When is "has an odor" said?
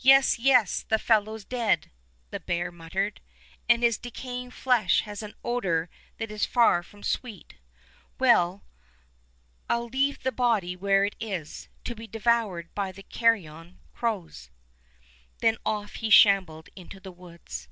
5.02-5.88